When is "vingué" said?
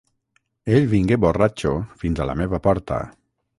0.93-1.19